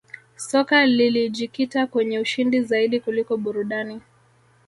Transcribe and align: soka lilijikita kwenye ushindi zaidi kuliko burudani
soka 0.35 0.85
lilijikita 0.85 1.87
kwenye 1.87 2.19
ushindi 2.19 2.61
zaidi 2.61 2.99
kuliko 2.99 3.37
burudani 3.37 4.01